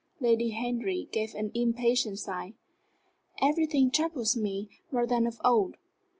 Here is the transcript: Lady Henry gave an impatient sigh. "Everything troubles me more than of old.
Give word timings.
Lady 0.19 0.49
Henry 0.49 1.07
gave 1.11 1.35
an 1.35 1.51
impatient 1.53 2.17
sigh. 2.17 2.55
"Everything 3.39 3.91
troubles 3.91 4.35
me 4.35 4.67
more 4.91 5.05
than 5.05 5.27
of 5.27 5.39
old. 5.45 5.75